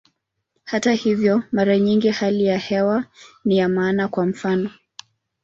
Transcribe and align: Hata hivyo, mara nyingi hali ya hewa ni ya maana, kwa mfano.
Hata 0.63 0.91
hivyo, 0.93 1.43
mara 1.51 1.77
nyingi 1.79 2.09
hali 2.09 2.45
ya 2.45 2.57
hewa 2.57 3.05
ni 3.45 3.57
ya 3.57 3.69
maana, 3.69 4.07
kwa 4.07 4.25
mfano. 4.25 4.71